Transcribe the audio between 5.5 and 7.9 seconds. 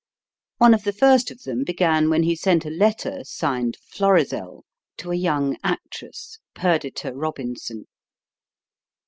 actress, "Perdita" Robinson.